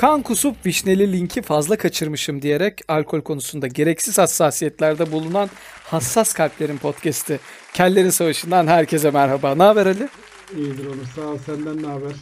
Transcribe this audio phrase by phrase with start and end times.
[0.00, 5.50] Kan kusup vişneli linki fazla kaçırmışım diyerek alkol konusunda gereksiz hassasiyetlerde bulunan
[5.84, 7.40] Hassas Kalplerin podcast'i.
[7.74, 9.54] Kellerin Savaşı'ndan herkese merhaba.
[9.54, 10.08] Ne haber Ali?
[10.56, 11.06] İyidir Onur.
[11.16, 11.38] Sağ ol.
[11.46, 12.12] Senden ne haber?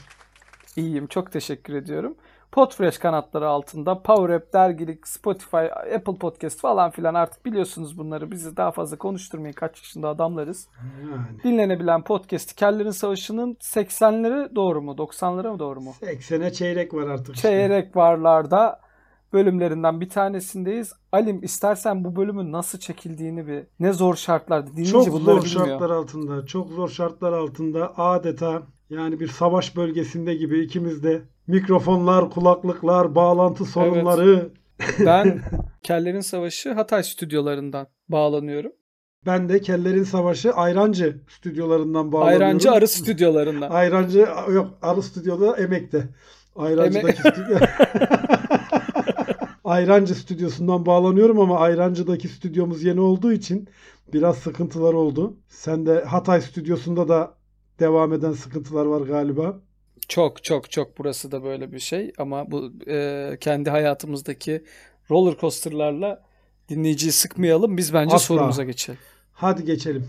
[0.77, 1.07] İyiyim.
[1.07, 2.15] Çok teşekkür ediyorum.
[2.53, 5.57] Podfresh kanatları altında Power App, dergilik, Spotify,
[5.97, 8.31] Apple Podcast falan filan artık biliyorsunuz bunları.
[8.31, 9.53] Bizi daha fazla konuşturmayın.
[9.53, 10.69] Kaç yaşında adamlarız.
[11.03, 11.43] Yani.
[11.45, 14.91] Dinlenebilen podcast Kellerin Savaşı'nın 80'leri doğru mu?
[14.99, 15.95] 90'ları mı doğru mu?
[16.01, 17.37] 80'e çeyrek var artık.
[17.37, 17.49] işte.
[17.49, 18.81] Çeyrek varlarda
[19.33, 20.93] bölümlerinden bir tanesindeyiz.
[21.13, 25.67] Alim istersen bu bölümün nasıl çekildiğini bir ne zor şartlarda dinleyici Çok bunları zor bilmiyor.
[25.69, 32.31] şartlar altında, çok zor şartlar altında adeta yani bir savaş bölgesinde gibi ikimiz de mikrofonlar,
[32.31, 34.51] kulaklıklar, bağlantı sorunları.
[35.01, 35.41] Ben
[35.83, 38.73] Kellerin Savaşı Hatay stüdyolarından bağlanıyorum.
[39.27, 42.43] Ben de Kellerin Savaşı Ayrancı stüdyolarından bağlanıyorum.
[42.47, 43.71] Ayrancı Arı stüdyolarından.
[43.71, 44.19] Ayrancı
[44.53, 46.09] yok Arı stüdyoda Emek'te.
[46.57, 47.59] Ayrancı'daki stüdyo.
[49.65, 53.69] Ayrancı stüdyosundan bağlanıyorum ama Ayrancı'daki stüdyomuz yeni olduğu için
[54.13, 55.37] biraz sıkıntılar oldu.
[55.49, 57.38] Sen de Hatay stüdyosunda da
[57.81, 59.57] devam eden sıkıntılar var galiba.
[60.09, 64.65] Çok çok çok burası da böyle bir şey ama bu e, kendi hayatımızdaki
[65.11, 66.23] roller coaster'larla
[66.69, 67.77] dinleyiciyi sıkmayalım.
[67.77, 68.27] Biz bence Asla.
[68.27, 68.99] sorumuza geçelim.
[69.33, 70.09] Hadi geçelim.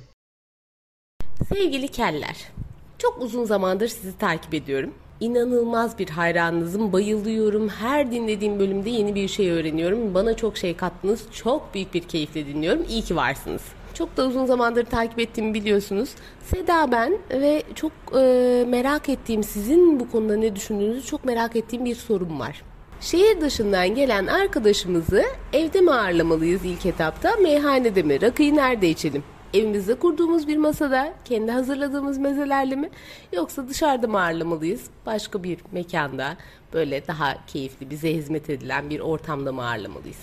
[1.54, 2.52] Sevgili keller,
[2.98, 4.94] çok uzun zamandır sizi takip ediyorum.
[5.20, 7.70] İnanılmaz bir hayranınızım, bayılıyorum.
[7.70, 10.14] Her dinlediğim bölümde yeni bir şey öğreniyorum.
[10.14, 12.86] Bana çok şey kattınız, çok büyük bir keyifle dinliyorum.
[12.90, 13.62] İyi ki varsınız.
[13.94, 16.10] Çok da uzun zamandır takip ettiğimi biliyorsunuz.
[16.44, 21.86] Seda ben ve çok e, merak ettiğim sizin bu konuda ne düşündüğünüzü çok merak ettiğim
[21.86, 22.64] bir sorum var.
[23.02, 25.24] Şehir dışından gelen arkadaşımızı
[25.54, 28.22] evde mi ağırlamalıyız ilk etapta, meyhanede mi?
[28.22, 29.24] Rakıyı nerede içelim?
[29.54, 32.90] Evimizde kurduğumuz bir masada, kendi hazırladığımız mezelerle mi?
[33.34, 34.84] Yoksa dışarıda mı ağırlamalıyız?
[35.06, 36.38] Başka bir mekanda,
[36.74, 40.20] böyle daha keyifli, bize hizmet edilen bir ortamda mı ağırlamalıyız?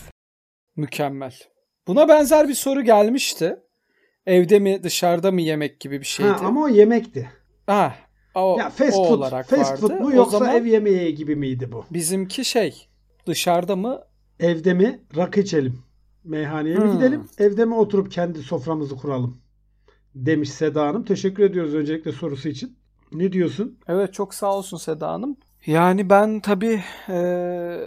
[0.77, 1.33] Mükemmel.
[1.87, 3.57] Buna benzer bir soru gelmişti.
[4.27, 6.29] Evde mi dışarıda mı yemek gibi bir şeydi.
[6.31, 7.31] Ha, ama o yemekti.
[7.69, 7.95] Ah,
[8.35, 9.81] o, Ya fast o food, olarak fast vardı.
[9.81, 11.85] food mu O yoksa zaman ev yemeği gibi miydi bu?
[11.91, 12.89] bizimki şey
[13.27, 14.01] dışarıda mı?
[14.41, 15.83] Evde mi rakı içelim?
[16.25, 16.93] Meyhaneye mi Hmm.
[16.93, 17.25] gidelim?
[17.39, 19.41] Evde mi oturup kendi soframızı kuralım?
[20.15, 21.05] Demiş Seda Hanım.
[21.05, 22.79] Teşekkür ediyoruz öncelikle sorusu için.
[23.13, 23.79] Ne diyorsun?
[23.89, 25.37] Evet çok sağ olsun Seda Hanım.
[25.67, 27.81] Yani ben tabii eee,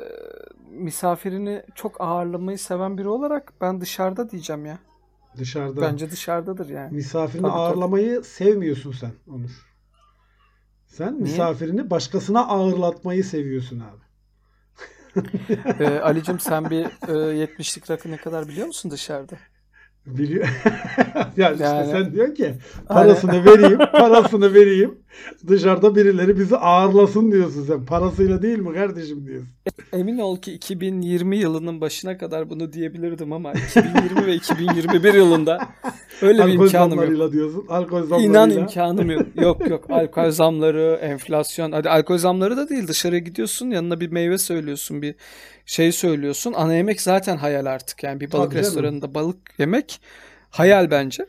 [0.80, 4.80] misafirini çok ağırlamayı seven biri olarak ben dışarıda diyeceğim ya.
[5.38, 5.82] Dışarıda.
[5.82, 6.96] Bence dışarıdadır yani.
[6.96, 7.62] Misafirini Tabii, tabii.
[7.62, 9.70] ağırlamayı sevmiyorsun sen Onur.
[10.88, 14.00] Sen misafirini başkasına ağırlatmayı seviyorsun abi.
[15.80, 19.36] Ee, Ali'cim sen bir e, 70'lik rakı ne kadar biliyor musun dışarıda?
[20.06, 20.48] Biliyor.
[21.38, 22.56] yani işte Yani- sen diyorsun ki
[22.88, 25.00] parasını vereyim, parasını vereyim.
[25.48, 27.86] Dışarıda birileri bizi ağırlasın diyorsun sen.
[27.86, 29.50] Parasıyla değil mi kardeşim diyorsun.
[29.94, 35.60] Emin ol ki 2020 yılının başına kadar bunu diyebilirdim ama 2020 ve 2021 yılında
[36.22, 37.32] öyle bir imkanım yok.
[37.32, 37.66] diyorsun.
[37.70, 38.30] Alkol zamlarıyla.
[38.30, 39.28] İnan imkanım yok.
[39.36, 39.86] Yok yok.
[39.90, 41.72] Alkol zamları, enflasyon.
[41.72, 42.88] Hadi alkol zamları da değil.
[42.88, 45.02] Dışarıya gidiyorsun yanına bir meyve söylüyorsun.
[45.02, 45.16] Bir
[45.66, 46.54] şey söylüyorsun.
[46.54, 48.04] Ana yemek zaten hayal artık.
[48.04, 50.02] Yani bir balık Tabii restoranında balık yemek
[50.50, 51.26] hayal bence.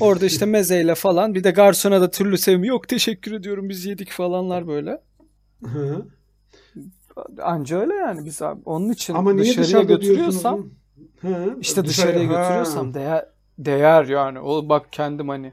[0.00, 4.10] Orada işte mezeyle falan bir de garsona da türlü sevmi yok teşekkür ediyorum biz yedik
[4.10, 5.00] falanlar böyle.
[5.64, 6.06] Hı hı.
[7.42, 8.60] Anca öyle yani biz abi.
[8.64, 10.66] Onun için Ama dışarıya götürüyorsam?
[11.20, 12.42] Hı, işte dışarı- dışarıya Ha.
[12.42, 13.24] götürüyorsam değer,
[13.58, 14.40] değer yani.
[14.40, 15.52] O bak kendim hani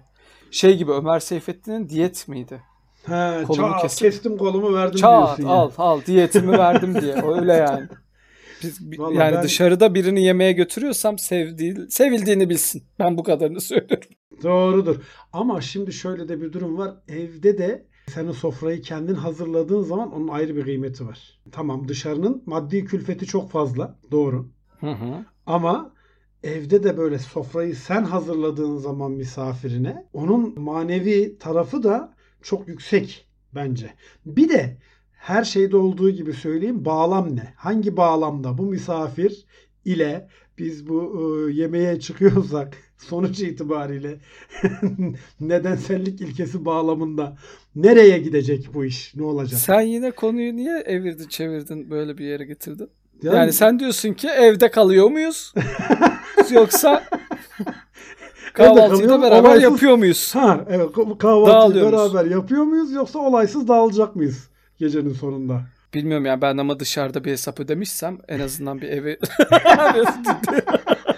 [0.52, 2.62] şey gibi Ömer Seyfettin'in diyet miydi?
[3.06, 5.74] He, Kolumu kesip- kestim kolumu verdim Çat diyorsun al ya.
[5.78, 7.16] al diyetimi verdim diye.
[7.24, 7.88] Öyle yani.
[8.64, 12.84] Biz, Vallahi yani ben- dışarıda birini yemeğe götürüyorsam sevdiği, sevildiğini bilsin.
[13.00, 14.10] Ben bu kadarını söylüyorum.
[14.44, 14.96] Doğrudur.
[15.34, 16.92] Ama şimdi şöyle de bir durum var.
[17.08, 21.40] Evde de sen o sofrayı kendin hazırladığın zaman onun ayrı bir kıymeti var.
[21.52, 24.00] Tamam dışarının maddi külfeti çok fazla.
[24.12, 24.50] Doğru.
[24.80, 25.26] Hı hı.
[25.46, 25.94] Ama
[26.44, 33.94] evde de böyle sofrayı sen hazırladığın zaman misafirine onun manevi tarafı da çok yüksek bence.
[34.26, 34.78] Bir de
[35.12, 37.54] her şeyde olduğu gibi söyleyeyim bağlam ne?
[37.58, 39.46] Hangi bağlamda bu misafir
[39.86, 40.28] ile
[40.58, 41.20] biz bu
[41.50, 44.20] e, yemeğe çıkıyorsak sonuç itibariyle
[45.40, 47.38] nedensellik ilkesi bağlamında
[47.76, 49.16] nereye gidecek bu iş?
[49.16, 49.60] Ne olacak?
[49.60, 52.90] Sen yine konuyu niye evirdin çevirdin böyle bir yere getirdin?
[53.24, 55.54] Yani- Yani sen diyorsun ki evde kalıyor muyuz?
[56.52, 57.04] Yoksa
[58.54, 60.36] kahvaltıyı da beraber olaysız- yapıyor muyuz?
[60.36, 65.62] Ha evet ka- kahvaltıyı beraber yapıyor muyuz yoksa olaysız dağılacak mıyız gecenin sonunda?
[65.94, 69.18] Bilmiyorum yani ben ama dışarıda bir hesap ödemişsem en azından bir eve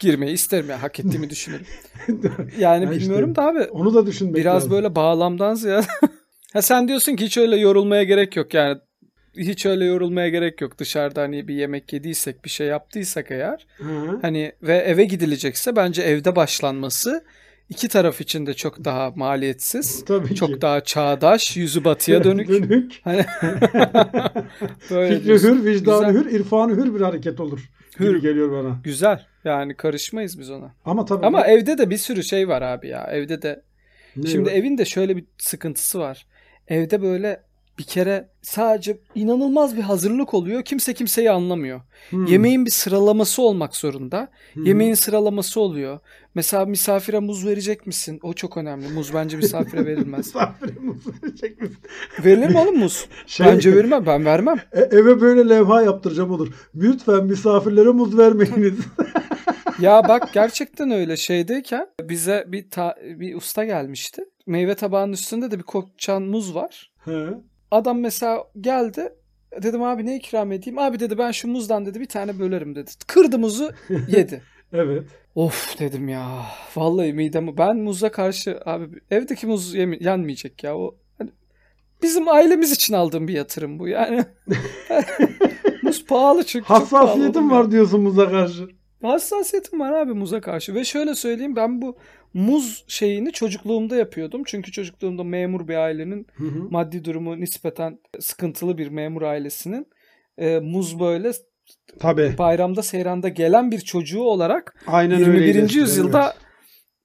[0.00, 1.66] girmeyi isterim yani hak ettiğimi düşünürüm.
[2.58, 4.70] Yani Ya işte, bilmiyorum da abi Onu da düşünmek biraz lazım.
[4.70, 5.86] böyle bağlamdan ziyade
[6.52, 8.78] ha sen diyorsun ki hiç öyle yorulmaya gerek yok yani
[9.36, 10.78] hiç öyle yorulmaya gerek yok.
[10.78, 14.18] Dışarıda hani bir yemek yediysek, bir şey yaptıysak eğer Hı.
[14.22, 17.24] hani ve eve gidilecekse bence evde başlanması
[17.68, 20.04] iki taraf için de çok daha maliyetsiz.
[20.08, 20.60] Tabii Çok ki.
[20.60, 22.48] daha çağdaş, yüzü batıya dönük.
[22.48, 23.00] Dönük.
[23.04, 23.24] Hani
[24.90, 25.48] böyle Fikri diyorsun.
[25.58, 26.24] hür, vicdanı Güzel.
[26.24, 27.60] hür, irfanı hür bir hareket olur.
[27.98, 28.22] Gibi Hür.
[28.22, 28.76] geliyor bana.
[28.84, 29.26] Güzel.
[29.44, 30.74] Yani karışmayız biz ona.
[30.84, 31.26] Ama tabii.
[31.26, 33.04] Ama evde de bir sürü şey var abi ya.
[33.10, 33.62] Evde de
[34.16, 34.54] Ne Şimdi var?
[34.56, 36.26] evin de şöyle bir sıkıntısı var.
[36.68, 37.40] Evde böyle
[37.78, 40.62] bir kere sadece inanılmaz bir hazırlık oluyor.
[40.62, 41.80] Kimse kimseyi anlamıyor.
[42.10, 42.26] Hmm.
[42.26, 44.28] Yemeğin bir sıralaması olmak zorunda.
[44.52, 44.64] Hmm.
[44.64, 45.98] Yemeğin sıralaması oluyor.
[46.34, 48.20] Mesela misafire muz verecek misin?
[48.22, 48.88] O çok önemli.
[48.88, 50.26] Muz bence misafire verilmez.
[50.34, 51.78] Misafire muz verecek misin?
[52.24, 53.06] Verilir mi oğlum muz?
[53.26, 54.06] Şey- Bence verilmem.
[54.06, 54.56] Ben vermem.
[54.72, 56.54] E, eve böyle levha yaptıracağım olur.
[56.74, 58.74] Lütfen misafirlere muz vermeyiniz.
[59.80, 64.22] Ya bak gerçekten öyle şeydeyken bize bir ta- bir usta gelmişti.
[64.46, 66.92] Meyve tabağının üstünde de bir kokçan muz var.
[67.04, 67.26] He.
[67.70, 69.12] Adam mesela geldi.
[69.62, 70.78] Dedim abi ne ikram edeyim?
[70.78, 72.90] Abi dedi ben şu muzdan dedi bir tane bölerim dedi.
[73.06, 73.70] Kırdı muzu
[74.08, 74.42] yedi.
[74.72, 75.04] Evet.
[75.34, 76.42] of dedim ya.
[76.76, 80.76] Vallahi midem ben muza karşı abi evdeki muz yemi- yenmeyecek ya.
[80.78, 81.30] O hani
[82.02, 83.88] bizim ailemiz için aldığım bir yatırım bu.
[83.88, 84.24] Yani
[85.82, 86.66] muz pahalı çünkü.
[86.66, 88.68] Hassasiyetim var diyorsun muza karşı.
[89.02, 90.74] Hassasiyetim var abi muza karşı.
[90.74, 91.96] Ve şöyle söyleyeyim ben bu
[92.34, 94.42] muz şeyini çocukluğumda yapıyordum.
[94.46, 96.68] Çünkü çocukluğumda memur bir ailenin Hı hı.
[96.70, 99.86] maddi durumu nispeten sıkıntılı bir memur ailesinin
[100.38, 101.32] e, muz böyle
[101.98, 102.34] Tabii.
[102.38, 105.38] bayramda seyranda gelen bir çocuğu olarak Aynen 21.
[105.38, 106.46] öyleydi yüzyılda evet.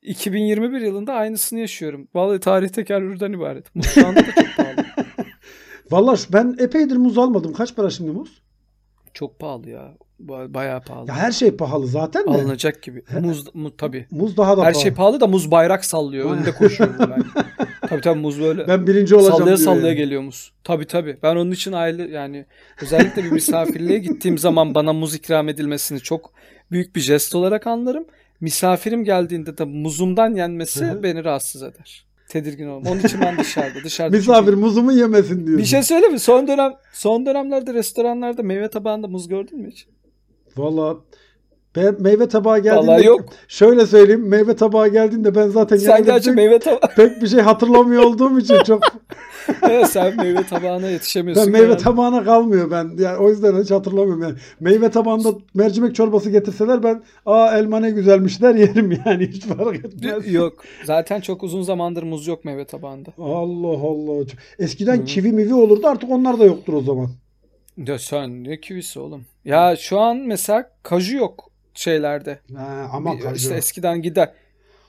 [0.01, 2.07] 2021 yılında aynısını yaşıyorum.
[2.13, 3.75] Vallahi tarih tekerrürden ibaret.
[3.75, 4.85] Muz şu anda da çok pahalı.
[5.91, 7.53] Vallahi ben epeydir muz almadım.
[7.53, 8.41] Kaç para şimdi muz?
[9.13, 9.97] Çok pahalı ya.
[10.27, 11.07] Ba- Bayağı pahalı.
[11.09, 12.29] Ya her şey pahalı zaten de.
[12.29, 13.03] Alınacak gibi.
[13.21, 14.07] Muz, mu, tabii.
[14.11, 14.83] Muz daha da Her pahalı.
[14.83, 16.31] şey pahalı da muz bayrak sallıyor.
[16.31, 17.23] Önde koşuyor ben.
[17.89, 18.67] tabii tabii muz böyle.
[18.67, 19.97] Ben birinci olacağım sallaya diyor sallaya yani.
[19.97, 20.51] geliyor muz.
[20.63, 21.17] Tabii tabii.
[21.23, 22.45] Ben onun için aile yani
[22.81, 26.33] özellikle bir misafirliğe gittiğim zaman bana muz ikram edilmesini çok
[26.71, 28.05] büyük bir jest olarak anlarım.
[28.41, 32.05] Misafirim geldiğinde de muzumdan yenmesi beni rahatsız eder.
[32.29, 32.91] Tedirgin olmam.
[32.93, 33.83] Onun için ben dışarıda.
[33.83, 35.57] dışarıda Misafir çünkü- muzumu yemesin diyorsun.
[35.57, 36.19] Bir şey söyleyeyim mi?
[36.19, 39.87] Son dönem son dönemlerde restoranlarda meyve tabağında muz gördün mü hiç?
[40.57, 40.97] Valla
[41.75, 43.25] ben meyve tabağı geldiğinde Vallahi yok.
[43.47, 47.39] şöyle söyleyeyim meyve tabağı geldiğinde ben zaten Sen gerçi pek, meyve tabağı pek bir şey
[47.39, 48.83] hatırlamıyor olduğum için çok
[49.69, 51.45] Evet, sen meyve tabağına yetişemiyorsun.
[51.45, 51.83] ben meyve genelde.
[51.83, 52.91] tabağına kalmıyor ben.
[52.99, 54.35] Yani o yüzden hiç hatırlamıyorum yani.
[54.59, 59.85] Meyve tabağında mercimek çorbası getirseler ben aa elma ne güzelmiş der yerim yani hiç fark
[59.85, 60.33] etmez.
[60.33, 60.53] Yok.
[60.85, 63.09] Zaten çok uzun zamandır muz yok meyve tabağında.
[63.17, 64.25] Allah Allah.
[64.59, 65.05] Eskiden Hı.
[65.05, 67.09] kivi mivi olurdu artık onlar da yoktur o zaman.
[67.77, 69.25] Ya sen ne kivisi oğlum?
[69.45, 72.39] Ya şu an mesela kaju yok şeylerde.
[72.55, 73.35] Ha, ama Bir- kaju.
[73.35, 74.33] işte eskiden gider.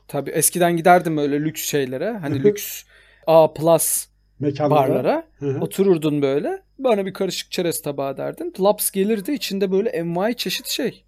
[0.09, 2.11] Tabii eskiden giderdim öyle lüks şeylere.
[2.11, 2.83] Hani lüks
[3.27, 4.07] A plus
[4.41, 4.71] mekanlara.
[4.89, 5.27] barlara.
[5.61, 6.63] Otururdun böyle.
[6.79, 8.55] Bana bir karışık çerez tabağı derdin.
[8.61, 11.05] Laps gelirdi içinde böyle envai çeşit şey.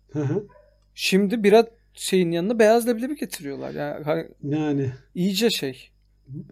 [0.94, 3.70] Şimdi bira şeyin yanına beyaz leblebi getiriyorlar.
[3.70, 5.88] Yani Yani iyice şey.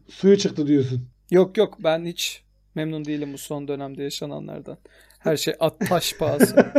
[0.08, 1.08] suyu çıktı diyorsun.
[1.30, 2.42] Yok yok ben hiç
[2.74, 4.78] memnun değilim bu son dönemde yaşananlardan.
[5.22, 6.66] Her şey at taş pahası.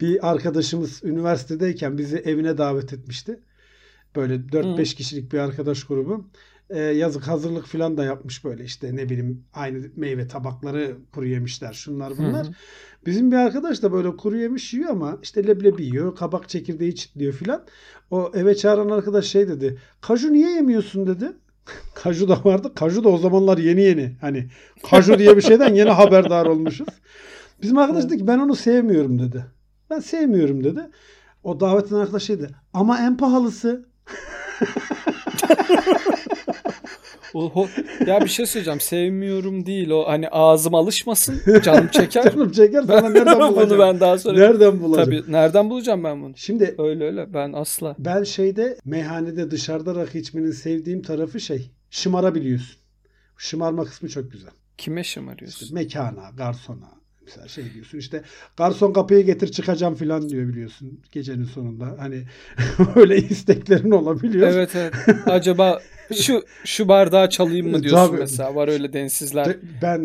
[0.00, 3.40] bir arkadaşımız üniversitedeyken bizi evine davet etmişti.
[4.16, 6.26] Böyle 4-5 kişilik bir arkadaş grubu.
[6.70, 11.72] Ee, yazık hazırlık falan da yapmış böyle işte ne bileyim aynı meyve tabakları kuru yemişler
[11.72, 12.46] şunlar bunlar.
[13.06, 17.32] Bizim bir arkadaş da böyle kuru yemiş yiyor ama işte leblebi yiyor, kabak çekirdeği çitliyor
[17.32, 17.64] filan.
[18.10, 19.78] O eve çağıran arkadaş şey dedi.
[20.00, 21.32] Kaju niye yemiyorsun dedi.
[21.94, 22.72] Kaju da vardı.
[22.74, 24.16] Kaju da o zamanlar yeni yeni.
[24.20, 24.48] Hani
[24.90, 26.88] kaju diye bir şeyden yeni haberdar olmuşuz.
[27.62, 29.44] Bizim arkadaş dedi ki ben onu sevmiyorum dedi.
[29.90, 30.80] Ben sevmiyorum dedi.
[31.42, 32.48] O davetin arkadaş dedi.
[32.72, 33.86] Ama en pahalısı.
[38.06, 38.80] Ya bir şey söyleyeceğim.
[38.80, 40.08] Sevmiyorum değil o.
[40.08, 41.60] Hani ağzım alışmasın.
[41.62, 42.22] Canım çeker.
[42.32, 43.70] Canım çeker sana nereden bulacağım?
[43.70, 44.38] bunu ben daha sonra.
[44.38, 45.10] Nereden bulacağım?
[45.10, 46.32] Tabii nereden bulacağım ben bunu?
[46.36, 47.96] Şimdi Öyle öyle ben asla.
[47.98, 52.76] ben şeyde meyhanede dışarıda rakı içmenin sevdiğim tarafı şey şımarabiliyorsun.
[53.38, 54.50] Şımarma kısmı çok güzel.
[54.78, 55.74] Kime İşte şımarıyorsun?
[55.74, 56.88] mekana, garsona
[57.26, 58.22] mesela şey diyorsun işte
[58.56, 61.96] garson kapıyı getir çıkacağım falan diyor biliyorsun gecenin sonunda.
[61.98, 62.22] Hani
[62.96, 64.48] öyle isteklerin olabiliyor.
[64.48, 64.94] Evet evet.
[65.26, 65.80] Acaba
[66.14, 68.18] şu şu bardağı çalayım mı diyorsun Tabii.
[68.20, 68.54] mesela.
[68.54, 69.44] Var öyle densizler.
[69.46, 70.04] De- Ben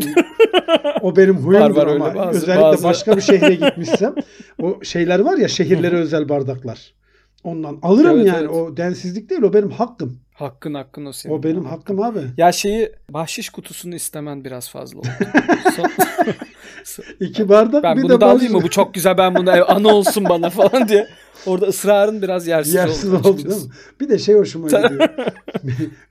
[1.01, 4.15] o benim huyumdur var ama öyle bazı- özellikle bazı- başka bir şehre gitmişsem
[4.61, 6.93] o şeyler var ya şehirlere özel bardaklar.
[7.43, 8.37] Ondan alırım Evet, yani.
[8.39, 8.49] evet.
[8.49, 10.19] O densizlik değil o benim hakkım.
[10.33, 11.33] Hakkın hakkın o senin.
[11.33, 12.19] O benim hakkım abi.
[12.37, 15.07] Ya şeyi bahşiş kutusunu istemen biraz fazla oldu.
[15.75, 15.89] Son-
[17.19, 18.61] İki bardak ben bir bunu de da alayım mı?
[18.63, 21.07] Bu çok güzel ben bunu anı olsun bana falan diye.
[21.45, 23.29] Orada ısrarın biraz yersiz, Yersiz oldu.
[23.29, 23.71] oldu değil mi?
[24.01, 25.09] Bir de şey hoşuma gidiyor.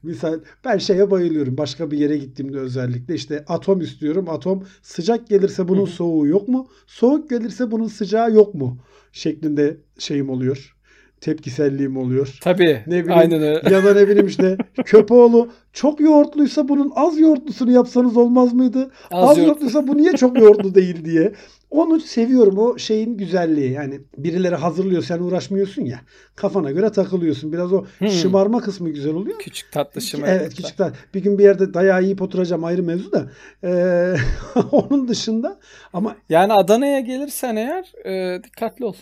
[0.03, 1.57] Misal ben şeye bayılıyorum.
[1.59, 4.29] Başka bir yere gittiğimde özellikle işte atom istiyorum.
[4.29, 6.69] Atom sıcak gelirse bunun soğuğu yok mu?
[6.87, 8.79] Soğuk gelirse bunun sıcağı yok mu?
[9.13, 10.75] Şeklinde şeyim oluyor.
[11.21, 12.39] Tepkiselliğim oluyor.
[12.43, 12.83] Tabii.
[12.87, 13.75] Ne bileyim, aynen öyle.
[13.75, 18.91] Ya da ne bileyim işte Köpoğlu çok yoğurtluysa bunun az yoğurtlusunu yapsanız olmaz mıydı?
[19.11, 21.33] Az, Az yoğurt- yoğurtluysa bu niye çok yoğurtlu değil diye.
[21.71, 23.73] Onu seviyorum o şeyin güzelliği.
[23.73, 26.01] Yani birileri hazırlıyor sen uğraşmıyorsun ya.
[26.37, 27.53] Kafana göre takılıyorsun.
[27.53, 28.09] Biraz o Hmm.
[28.09, 29.39] şımarma kısmı güzel oluyor.
[29.39, 30.43] Küçük tatlı şımarıklıklar.
[30.43, 33.31] Evet küçük tat- Bir gün bir yerde dayağı yiyip oturacağım ayrı mevzu da.
[33.65, 34.15] Ee,
[34.73, 35.59] onun dışında
[35.93, 38.95] ama Yani Adana'ya gelirsen eğer e, dikkatli ol.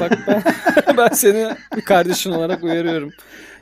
[0.00, 0.42] Bak ben,
[0.96, 3.10] ben seni bir kardeşin olarak uyarıyorum.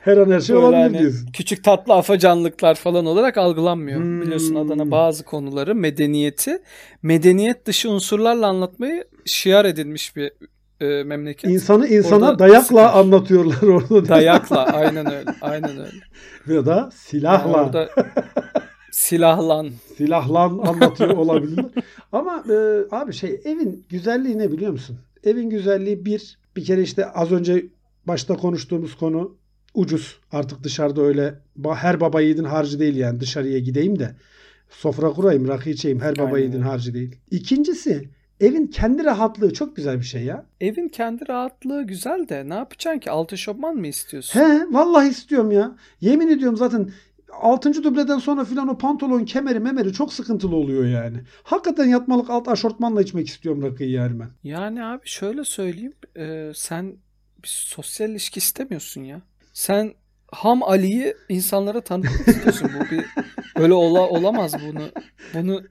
[0.01, 1.29] her an her şey Böyle olabilir hani diyorsun.
[1.33, 3.99] küçük tatlı afacanlıklar falan olarak algılanmıyor.
[3.99, 4.21] Hmm.
[4.21, 6.59] Biliyorsun Adana bazı konuları medeniyeti
[7.03, 10.31] medeniyet dışı unsurlarla anlatmayı şiar edilmiş bir
[10.81, 11.51] e, memleket.
[11.51, 12.89] İnsanı insana Orada dayakla sıkıntı.
[12.89, 14.07] anlatıyorlar orada.
[14.09, 15.29] Dayakla aynen öyle.
[15.41, 16.55] Aynen öyle.
[16.55, 17.63] Ya da Yani silahla.
[17.65, 17.89] orada
[18.91, 19.69] silahlan.
[19.97, 21.65] silahlan anlatıyor olabilir.
[22.11, 22.55] Ama e,
[22.95, 24.97] abi şey evin güzelliği ne biliyor musun?
[25.23, 27.65] Evin güzelliği bir bir kere işte az önce
[28.07, 29.37] başta konuştuğumuz konu
[29.73, 30.19] ucuz.
[30.31, 31.39] Artık dışarıda öyle
[31.73, 34.15] her baba yiğidin harcı değil yani dışarıya gideyim de
[34.69, 37.15] sofra kurayım, rakı içeyim her baba yiğidin harcı değil.
[37.31, 38.09] İkincisi
[38.39, 40.45] evin kendi rahatlığı çok güzel bir şey ya.
[40.61, 43.11] Evin kendi rahatlığı güzel de ne yapacaksın ki?
[43.11, 44.39] Altı şopman mı istiyorsun?
[44.39, 45.75] He vallahi istiyorum ya.
[46.01, 46.89] Yemin ediyorum zaten
[47.41, 47.83] 6.
[47.83, 51.17] dubleden sonra filan o pantolon kemeri memeri çok sıkıntılı oluyor yani.
[51.43, 54.29] Hakikaten yatmalık alt aşortmanla içmek istiyorum rakıyı yani ben.
[54.43, 55.93] Yani abi şöyle söyleyeyim.
[56.17, 56.91] e, sen
[57.43, 59.21] bir sosyal ilişki istemiyorsun ya.
[59.53, 59.93] Sen
[60.31, 62.69] Ham Ali'yi insanlara tanıtmak istiyorsun.
[62.79, 63.05] Bu bir
[63.57, 64.89] böyle ola, olamaz bunu.
[65.33, 65.61] Bunu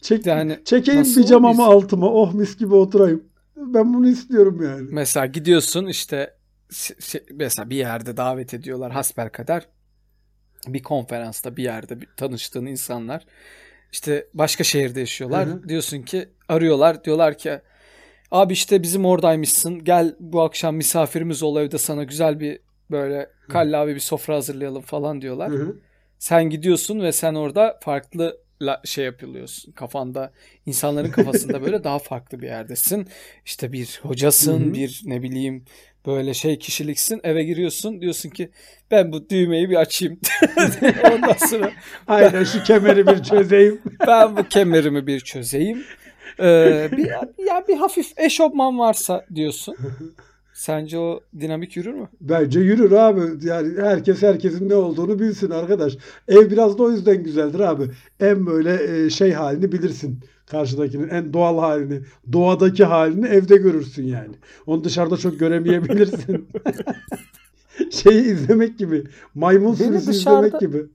[0.00, 3.24] Çek, Yani çekeyim nasıl pijamamı altıma oh mis gibi oturayım.
[3.56, 4.88] Ben bunu istiyorum yani.
[4.92, 6.34] mesela gidiyorsun işte
[6.70, 9.68] se- se- mesela bir yerde davet ediyorlar hasbelkader
[10.74, 13.24] bir konferansta bir yerde bir tanıştığın insanlar
[13.92, 15.48] işte başka şehirde yaşıyorlar.
[15.48, 15.68] Hı hı.
[15.68, 17.60] Diyorsun ki arıyorlar diyorlar ki
[18.30, 22.60] abi işte bizim oradaymışsın gel bu akşam misafirimiz ol evde sana güzel bir
[22.90, 25.50] böyle kallavi bir sofra hazırlayalım falan diyorlar.
[25.50, 25.76] Hı hı.
[26.18, 29.72] Sen gidiyorsun ve sen orada farklı la- şey yapıyorsun.
[29.72, 30.32] Kafanda
[30.66, 33.08] insanların kafasında böyle daha farklı bir yerdesin.
[33.44, 34.74] İşte bir hocasın, Hı hı.
[34.74, 35.64] bir ne bileyim
[36.06, 37.20] böyle şey kişiliksin.
[37.24, 38.50] Eve giriyorsun diyorsun ki
[38.90, 40.20] ben bu düğmeyi bir açayım.
[41.12, 41.70] Ondan sonra
[42.06, 43.80] Aynen şu kemeri bir çözeyim.
[44.06, 45.84] ben bu kemerimi bir çözeyim.
[46.40, 47.04] Ee, bir,
[47.46, 49.76] ya bir hafif eşofman varsa diyorsun.
[50.58, 52.08] Sence o dinamik yürür mü?
[52.20, 53.46] Bence yürür abi.
[53.46, 55.96] Yani herkes herkesin ne olduğunu bilsin arkadaş.
[56.28, 57.90] Ev biraz da o yüzden güzeldir abi.
[58.20, 60.20] En böyle e, şey halini bilirsin.
[60.50, 62.00] Karşıdakinin en doğal halini,
[62.32, 64.34] doğadaki halini evde görürsün yani.
[64.66, 66.48] Onu dışarıda çok göremeyebilirsin.
[67.90, 69.04] Şeyi izlemek gibi.
[69.34, 70.86] Maymun sürüsü dışarıda- izlemek gibi.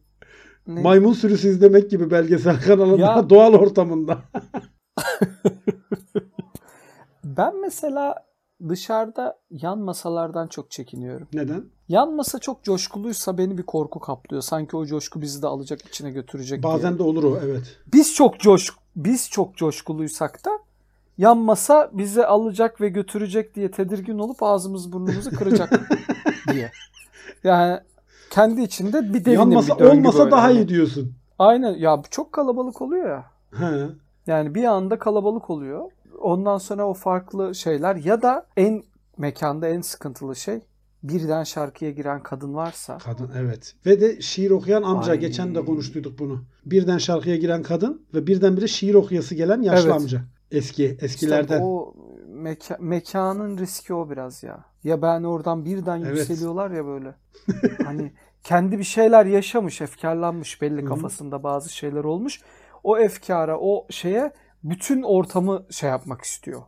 [0.67, 0.81] Ne?
[0.81, 4.21] Maymun sürüsü izlemek gibi belgesel kanalında Ya- doğal ortamında.
[7.23, 8.15] Ben mesela
[8.69, 11.27] dışarıda yan masalardan çok çekiniyorum.
[11.33, 11.65] Neden?
[11.89, 14.41] Yan masa çok coşkuluysa beni bir korku kaplıyor.
[14.41, 16.73] Sanki o coşku bizi de alacak içine götürecek diye.
[16.73, 17.77] Bazen de olur o evet.
[17.93, 20.51] Biz çok coş biz çok coşkuluysak da
[21.17, 25.81] yan masa bizi alacak ve götürecek diye tedirgin olup ağzımız burnumuzu kıracak
[26.51, 26.71] diye.
[27.43, 27.79] Yani
[28.29, 30.31] kendi içinde bir derinim Yan bir masa döngü olmasa böyle.
[30.31, 31.13] daha iyi diyorsun.
[31.39, 33.25] Aynen ya çok kalabalık oluyor ya.
[33.57, 33.87] He.
[34.27, 35.91] Yani bir anda kalabalık oluyor.
[36.23, 38.83] Ondan sonra o farklı şeyler ya da en
[39.17, 40.59] mekanda en sıkıntılı şey
[41.03, 43.75] birden şarkıya giren kadın varsa Kadın evet.
[43.85, 45.11] Ve de şiir okuyan amca.
[45.11, 45.19] Ay.
[45.19, 46.43] Geçen de konuştuyduk bunu.
[46.65, 50.01] Birden şarkıya giren kadın ve birdenbire şiir okuyası gelen yaşlı Evet.
[50.01, 50.21] amca.
[50.51, 51.61] Eski, İşte eskilerden.
[51.63, 51.93] o
[52.35, 54.65] meka- mekanın riski o biraz ya.
[54.83, 56.17] Ya ben oradan birden Evet.
[56.17, 57.15] yükseliyorlar ya böyle.
[57.85, 58.11] hani
[58.43, 62.41] kendi bir şeyler yaşamış, efkarlanmış belli kafasında bazı şeyler olmuş.
[62.83, 64.31] O efkara, o şeye
[64.63, 66.61] bütün ortamı şey yapmak istiyor.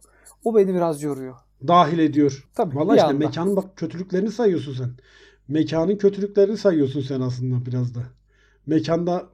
[0.44, 1.36] O beni biraz yoruyor.
[1.68, 2.48] Dahil ediyor.
[2.56, 3.25] Tabii, Vallahi bir işte anda.
[3.25, 4.90] mekanın bak kötülüklerini sayıyorsun sen.
[5.48, 8.00] Mekanın kötülüklerini sayıyorsun sen aslında biraz da.
[8.68, 9.25] Mekanda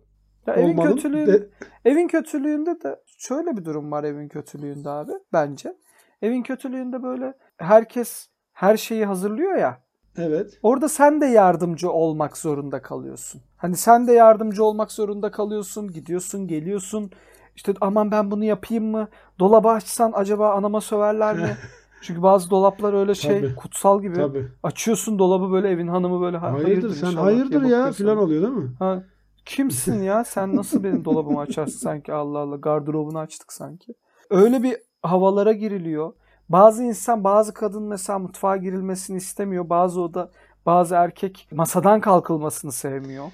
[0.48, 1.50] Ya evin kötülüğü de-
[1.86, 5.78] Evin kötülüğünde de şöyle bir durum var evin kötülüğünde abi bence.
[6.22, 9.82] Evin kötülüğünde böyle herkes her şeyi hazırlıyor ya.
[10.18, 10.60] evet.
[10.64, 13.42] Orada sen de yardımcı olmak zorunda kalıyorsun.
[13.58, 15.92] Hani sen de yardımcı olmak zorunda kalıyorsun.
[15.92, 17.12] Gidiyorsun, geliyorsun.
[17.56, 19.08] İşte aman ben bunu yapayım mı?
[19.40, 21.58] Dolabı açsan acaba anama söverler mi?
[22.02, 23.56] Çünkü bazı dolaplar öyle şey Tabii.
[23.56, 24.16] kutsal gibi.
[24.16, 24.48] Tabii.
[24.64, 28.54] Açıyorsun dolabı böyle evin hanımı böyle "Ha- Hayırdır, sen inşallah" hayırdır ya filan oluyor değil
[28.54, 28.70] mi?
[28.80, 29.04] Ha,
[29.46, 30.24] kimsin ya?
[30.24, 33.94] Sen nasıl benim dolabımı açarsın sanki Allah Allah gardırobunu açtık sanki.
[34.30, 36.14] Öyle bir havalara giriliyor.
[36.50, 39.70] Bazı insan, bazı kadın mesela mutfağa girilmesini istemiyor.
[39.70, 40.30] Bazı o da
[40.66, 43.26] bazı erkek masadan kalkılmasını sevmiyor.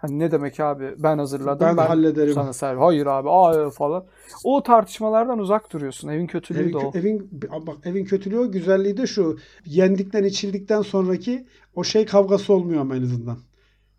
[0.00, 2.34] Hani ne demek abi ben hazırladım Ben hallederim.
[2.34, 2.80] sana servis.
[2.82, 4.06] Hayır abi hayır falan.
[4.44, 6.08] O tartışmalardan uzak duruyorsun.
[6.08, 6.92] Evin kötülüğü Evin, de o.
[6.94, 7.30] evin
[7.66, 9.38] bak evin kötülüğü o güzelliği de şu.
[9.66, 13.38] Yendikten içildikten sonraki o şey kavgası olmuyor ama en azından.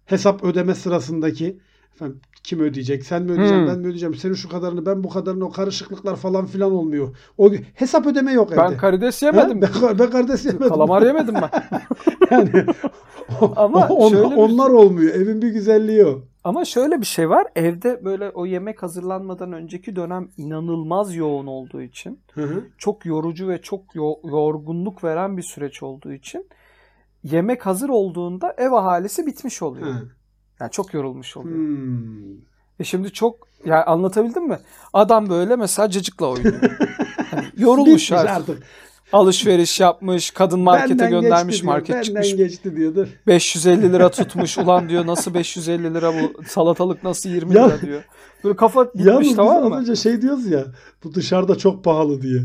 [0.06, 1.60] Hesap ödeme sırasındaki
[2.00, 3.04] efendim, kim ödeyecek?
[3.06, 3.60] Sen mi ödeyeceksin?
[3.62, 3.68] Hmm.
[3.68, 4.16] Ben mi ödeyeceğim?
[4.16, 7.16] Senin şu kadarını, ben bu kadarını, o karışıklıklar falan filan olmuyor.
[7.38, 8.78] O hesap ödeme yok Ben evde.
[8.78, 9.26] karides Ha?
[9.26, 9.62] yemedim.
[9.62, 10.70] Ben, ben kardeş yemedim.
[10.70, 11.50] Kalamar yemedim ben.
[12.32, 12.50] yani
[13.42, 15.16] o- Ama on- şöyle onlar olmuyor.
[15.16, 16.22] Evin bir güzelliği o.
[16.44, 17.48] Ama şöyle bir şey var.
[17.56, 22.64] Evde böyle o yemek hazırlanmadan önceki dönem inanılmaz yoğun olduğu için, Hı hı.
[22.78, 26.48] çok yorucu ve çok yo- yorgunluk veren bir süreç olduğu için
[27.24, 29.88] yemek hazır olduğunda ev ahalisi bitmiş oluyor.
[29.92, 30.00] Ha.
[30.60, 31.56] Yani çok yorulmuş oluyor.
[31.58, 32.34] Hmm.
[32.80, 33.36] E şimdi çok
[33.66, 34.60] yani anlatabildim mi?
[34.94, 36.56] Adam böyle mesela cacıkla oynuyor.
[37.32, 38.30] Hani yorulmuş artık.
[38.30, 38.64] artık.
[39.14, 42.36] Alışveriş yapmış, kadın markete Benden göndermiş, geçti diyor, market benden çıkmış.
[42.36, 43.08] geçti diyordur.
[43.28, 44.58] 550 lira tutmuş.
[44.58, 48.04] Ulan diyor nasıl 550 lira bu salatalık nasıl 20 Ya- lira diyor.
[48.44, 49.76] Böyle kafa Yalnız gitmiş biz tamam mı?
[49.80, 50.66] önce şey diyoruz ya
[51.04, 52.42] bu dışarıda çok pahalı diye.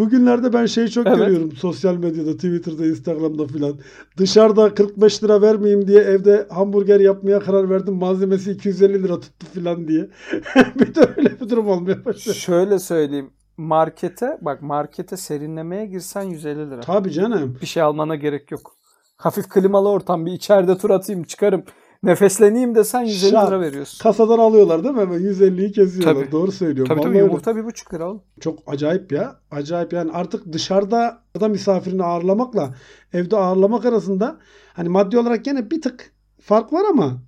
[0.00, 1.18] Bugünlerde ben şeyi çok Evet.
[1.18, 3.74] görüyorum sosyal medyada, Twitter'da, Instagram'da filan.
[4.16, 7.94] Dışarıda 45 lira vermeyeyim diye evde hamburger yapmaya karar verdim.
[7.94, 10.08] Malzemesi 250 lira tuttu filan diye.
[10.78, 12.34] bir de öyle bir durum olmaya başladı.
[12.34, 13.30] Şöyle söyleyeyim.
[13.56, 16.80] Markete bak markete serinlemeye girsen 150 lira.
[16.80, 17.58] Tabii canım.
[17.60, 18.76] Bir şey almana gerek yok.
[19.16, 21.62] Hafif klimalı ortam bir içeride tur atayım çıkarım.
[22.02, 23.48] Nefesleneyim desen 150 Şart.
[23.48, 24.02] lira veriyorsun.
[24.02, 25.00] Kasadan alıyorlar değil mi?
[25.00, 26.14] Hemen 150'yi kesiyorlar.
[26.14, 26.32] Tabii.
[26.32, 26.88] Doğru söylüyorum.
[26.88, 27.26] Tabii tabii Vallahi öyle.
[27.32, 28.22] yumurta bir buçuk lira oğlum.
[28.40, 29.36] Çok acayip ya.
[29.50, 32.74] Acayip yani artık dışarıda da misafirini ağırlamakla
[33.12, 34.38] evde ağırlamak arasında
[34.72, 37.22] hani maddi olarak gene bir tık fark var ama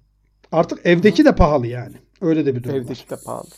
[0.52, 1.94] artık evdeki de pahalı yani.
[2.20, 2.80] Öyle de bir durum var.
[2.80, 3.48] Evdeki de pahalı.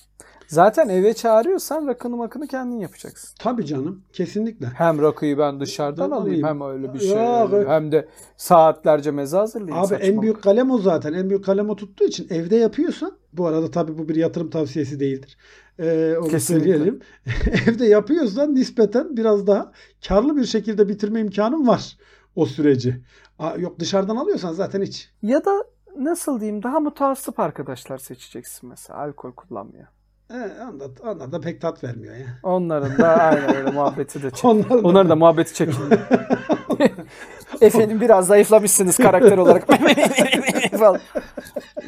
[0.48, 3.30] Zaten eve çağırıyorsan rakını makını kendin yapacaksın.
[3.38, 4.02] Tabii canım.
[4.12, 4.66] Kesinlikle.
[4.66, 6.60] Hem rakıyı ben dışarıdan Ben alayım alayım.
[6.60, 7.08] hem öyle bir şey.
[7.10, 7.68] Yok.
[7.68, 9.78] Hem de saatlerce meze hazırlayayım.
[9.86, 10.22] Abi en saçmalık.
[10.22, 11.12] büyük kalem o zaten.
[11.12, 15.00] En büyük kalem o tuttuğu için evde yapıyorsan bu arada tabii bu bir yatırım tavsiyesi
[15.00, 15.37] değildir.
[15.78, 16.70] Ee, onu Kesinlikle.
[16.72, 17.00] söyleyelim.
[17.68, 19.72] evde yapıyorsan nispeten biraz daha
[20.09, 21.96] karlı bir şekilde bitirme imkanın var
[22.37, 23.02] o süreci.
[23.38, 25.11] Aa, yok dışarıdan alıyorsan zaten hiç.
[25.22, 25.64] Ya da
[25.98, 29.87] nasıl diyeyim daha mutassıp arkadaşlar seçeceksin mesela alkol kullanmıyor.
[30.28, 30.34] He,
[30.72, 32.26] onlar, onlar da pek tat vermiyor ya.
[32.42, 34.44] Onların da aynen öyle muhabbeti de çek.
[34.44, 35.98] Onlar da- Onların da muhabbeti çekilmiyor.
[37.60, 39.66] Efendim biraz zayıflamışsınız karakter olarak.
[40.78, 40.98] Falan.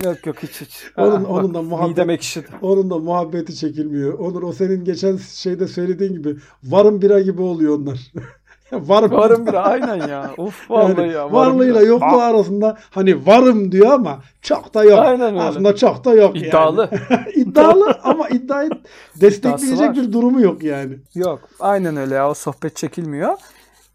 [0.04, 0.84] yok yok hiç hiç.
[0.96, 2.46] Onun- Aa, onun bak, da muhabbet- ekşidi.
[2.62, 4.18] Onun da muhabbeti çekilmiyor.
[4.18, 7.98] Onur o senin geçen şeyde söylediğin gibi varım bira gibi oluyor onlar.
[8.72, 10.30] varım, Varım bir aynen ya.
[10.38, 11.32] Uf vallahi Yani ya.
[11.32, 11.88] varlığıyla bira.
[11.88, 14.98] yokluğu arasında hani varım diyor ama çok da yok.
[14.98, 15.42] Aynen öyle.
[15.42, 16.88] Aslında çok da yok İddialı.
[17.10, 17.32] yani.
[17.56, 18.70] İddialı ama iddiayı
[19.20, 19.96] destekleyecek var.
[19.96, 20.98] bir durumu yok yani.
[21.14, 23.38] Yok aynen öyle ya o sohbet çekilmiyor.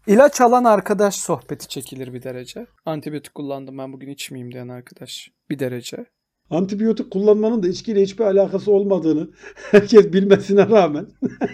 [0.06, 2.66] İlaç alan arkadaş sohbeti çekilir bir derece.
[2.86, 6.06] Antibiyotik kullandım ben bugün içmeyeyim diyen arkadaş bir derece.
[6.50, 9.30] Antibiyotik kullanmanın da içkiyle hiçbir alakası olmadığını
[9.70, 11.06] herkes bilmesine rağmen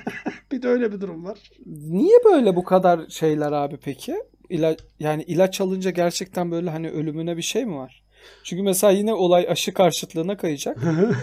[0.52, 1.38] bir de öyle bir durum var.
[1.66, 4.14] Niye böyle bu kadar şeyler abi peki?
[4.50, 8.04] İla yani ilaç alınca gerçekten böyle hani ölümüne bir şey mi var?
[8.44, 10.78] Çünkü mesela yine olay aşı karşıtlığına kayacak.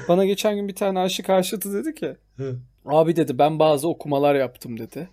[0.08, 2.16] Bana geçen gün bir tane aşı karşıtı dedi ki
[2.86, 5.10] abi dedi ben bazı okumalar yaptım dedi.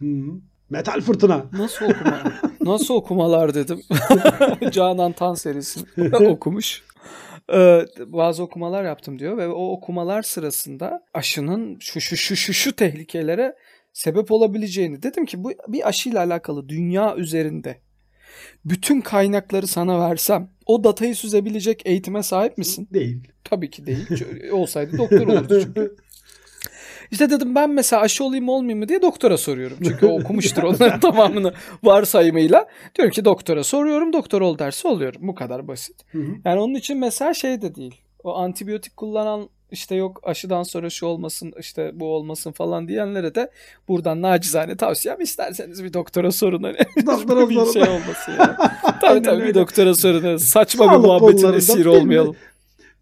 [0.71, 1.47] Metal fırtına.
[1.53, 2.23] Nasıl okuma?
[2.61, 3.83] Nasıl okumalar dedim.
[4.73, 6.83] Canan Tan serisini okumuş.
[7.53, 12.77] Ee, bazı okumalar yaptım diyor ve o okumalar sırasında aşının şu şu şu şu şu
[12.77, 13.57] tehlikelere
[13.93, 17.81] sebep olabileceğini dedim ki bu bir aşıyla alakalı dünya üzerinde
[18.65, 22.89] bütün kaynakları sana versem o datayı süzebilecek eğitime sahip misin?
[22.93, 23.29] Değil.
[23.45, 24.07] Tabii ki değil.
[24.53, 25.97] Olsaydı doktor olurdu çünkü.
[27.11, 29.79] İşte dedim ben mesela aşı olayım olmayayım mı diye doktora soruyorum.
[29.85, 32.67] Çünkü o okumuştur onların tamamını varsayımıyla.
[32.95, 35.21] Diyorum ki doktora soruyorum doktor ol derse oluyorum.
[35.29, 35.97] Bu kadar basit.
[36.13, 36.31] Hı hı.
[36.45, 38.01] Yani onun için mesela şey de değil.
[38.25, 43.51] O antibiyotik kullanan işte yok aşıdan sonra şu olmasın işte bu olmasın falan diyenlere de
[43.89, 46.77] buradan nacizane tavsiyem isterseniz bir doktora sorun hani.
[47.07, 47.73] Doktora bir sorun.
[47.73, 48.53] şey olmasın yani.
[49.01, 50.37] tabii tabii bir doktora sorun.
[50.37, 52.37] Saçma bir muhabbetin esiri olmayalım.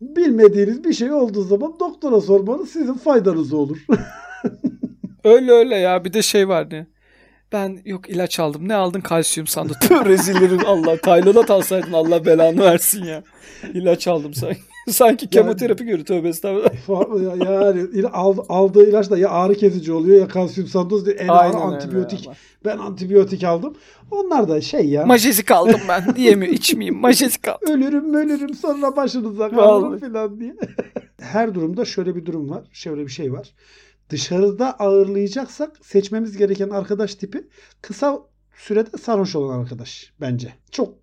[0.00, 3.78] Bilmediğiniz bir şey olduğu zaman doktora sormanız sizin faydanız olur.
[5.24, 6.87] Öyle öyle ya bir de şey var ne?
[7.52, 8.68] Ben yok ilaç aldım.
[8.68, 9.00] Ne aldın?
[9.00, 9.72] Kalsiyum sandı.
[9.80, 10.96] Tüh rezillerin Allah.
[10.96, 13.22] Taylanat alsaydın Allah belanı versin ya.
[13.74, 14.61] İlaç aldım sanki.
[14.94, 17.46] Sanki kemoterapi görüyor tövbe estağfurullah.
[17.46, 18.07] yani
[18.48, 22.26] aldığı ilaç da ya ağrı kesici oluyor ya kalsiyum sandoz en ağır antibiyotik.
[22.26, 22.37] ama.
[22.64, 23.74] Ben antibiyotik aldım.
[24.11, 25.07] Onlar da şey ya.
[25.07, 26.14] Majezik aldım ben.
[26.16, 27.00] Diyemiyor içmeyeyim.
[27.00, 27.72] Majezik aldım.
[27.72, 30.57] ölürüm ölürüm sonra başınıza kalırım falan diye.
[31.20, 32.64] Her durumda şöyle bir durum var.
[32.72, 33.55] Şöyle bir şey var.
[34.11, 37.48] Dışarıda ağırlayacaksak seçmemiz gereken arkadaş tipi
[37.83, 38.18] kısa
[38.57, 40.53] sürede sarhoş olan arkadaş bence.
[40.70, 40.94] Çok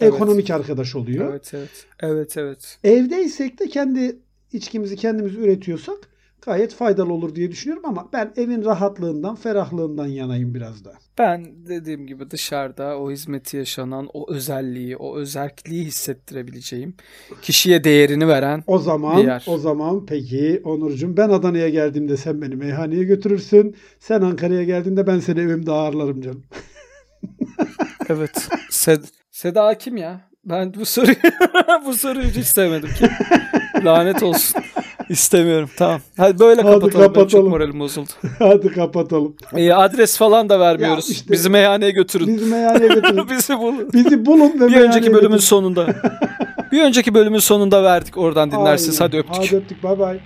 [0.00, 0.14] Evet.
[0.14, 1.30] ekonomik arkadaş oluyor.
[1.30, 1.86] Evet evet.
[2.00, 2.78] Evet evet.
[2.84, 4.18] Evdeysek de kendi
[4.52, 5.98] içkimizi kendimiz üretiyorsak
[6.42, 10.92] gayet faydalı olur diye düşünüyorum ama ben evin rahatlığından, ferahlığından yanayım biraz da.
[11.18, 16.94] Ben dediğim gibi dışarıda o hizmeti yaşanan, o özelliği, o özelliği hissettirebileceğim,
[17.42, 19.44] kişiye değerini veren O zaman Bir yer.
[19.48, 23.76] o zaman peki Onurcuğum ben Adana'ya geldiğimde sen beni meyhaneye götürürsün.
[24.00, 26.44] Sen Ankara'ya geldiğinde ben seni evimde ağırlarım canım.
[28.08, 28.48] Evet.
[28.70, 29.04] Sed
[29.36, 30.20] Seda kim ya?
[30.44, 31.16] Ben bu soruyu
[31.86, 33.08] bu soruyu hiç sevmedim ki.
[33.84, 34.62] Lanet olsun.
[35.08, 35.70] İstemiyorum.
[35.76, 36.00] Tamam.
[36.16, 36.92] Hadi böyle Hadi kapatalım.
[36.92, 37.48] Benim çok kapatalım.
[37.48, 38.08] moralim bozuldu.
[38.38, 39.36] Hadi kapatalım.
[39.56, 41.08] İyi adres falan da vermiyoruz.
[41.10, 42.26] Ya işte- Bizi meyhaneye götürün.
[42.26, 43.28] Bizi meyhaneye götürün.
[43.30, 43.90] Bizi bulun.
[43.92, 45.36] Bizi bulun ve Bir önceki bölümün götürün.
[45.38, 45.86] sonunda.
[46.72, 48.16] Bir önceki bölümün sonunda verdik.
[48.18, 49.00] Oradan dinlersiniz.
[49.00, 49.08] Aynen.
[49.12, 49.46] Hadi öptük.
[49.52, 49.82] Hadi öptük.
[49.82, 50.18] Bay bay.